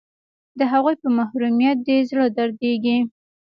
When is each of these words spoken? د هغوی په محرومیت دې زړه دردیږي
د 0.59 0.59
هغوی 0.71 0.95
په 1.01 1.07
محرومیت 1.17 1.77
دې 1.87 1.97
زړه 2.09 2.25
دردیږي 2.37 2.97